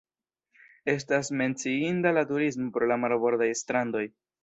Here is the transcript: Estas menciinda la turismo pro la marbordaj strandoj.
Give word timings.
Estas 0.93 1.29
menciinda 1.43 2.17
la 2.21 2.25
turismo 2.33 2.73
pro 2.79 2.91
la 2.93 3.01
marbordaj 3.07 3.55
strandoj. 3.65 4.07